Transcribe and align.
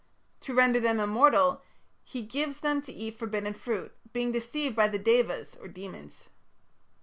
To 0.39 0.55
render 0.55 0.79
them 0.79 0.99
immortal, 0.99 1.61
he 2.03 2.23
gives 2.23 2.61
them 2.61 2.81
to 2.81 2.91
eat 2.91 3.19
forbidden 3.19 3.53
food, 3.53 3.91
being 4.13 4.31
deceived 4.31 4.75
by 4.75 4.87
the 4.87 4.97
Daevas 4.97 5.59
(demons). 5.73 6.29